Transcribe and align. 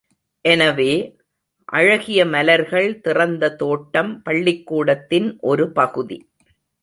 எனவே, 0.45 0.93
அழகிய 1.65 2.25
மலர்கள் 2.25 2.99
திறைந்த 2.99 3.55
தோட்டம் 3.55 4.21
பள்ளிக்கூடத்தின் 4.23 5.37
ஒரு 5.41 5.71
பகுதி. 5.71 6.17